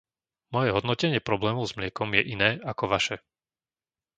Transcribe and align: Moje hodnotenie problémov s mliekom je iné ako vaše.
Moje 0.55 0.73
hodnotenie 0.75 1.21
problémov 1.27 1.65
s 1.69 1.75
mliekom 1.77 2.09
je 2.17 2.21
iné 2.35 2.49
ako 2.71 2.83
vaše. 2.93 3.17